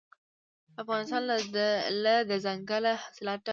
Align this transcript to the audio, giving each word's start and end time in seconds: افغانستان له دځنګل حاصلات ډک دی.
افغانستان 0.81 1.21
له 2.03 2.15
دځنګل 2.29 2.83
حاصلات 3.03 3.39
ډک 3.39 3.45
دی. 3.45 3.49